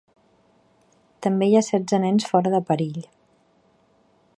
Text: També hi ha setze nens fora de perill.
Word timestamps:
També 1.25 1.51
hi 1.51 1.53
ha 1.59 1.63
setze 1.69 2.01
nens 2.07 2.29
fora 2.33 2.55
de 2.59 2.63
perill. 2.71 3.01